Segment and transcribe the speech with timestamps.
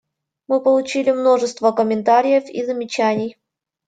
[0.47, 3.37] Мы получили множество комментариев и замечаний.